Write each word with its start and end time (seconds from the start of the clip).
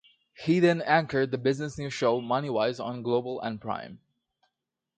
He 0.33 0.59
then 0.59 0.81
anchored 0.81 1.29
the 1.29 1.37
business 1.37 1.77
news 1.77 1.93
show 1.93 2.19
"MoneyWise" 2.21 2.83
on 2.83 3.03
Global 3.03 3.39
and 3.39 3.61
Prime. 3.61 3.99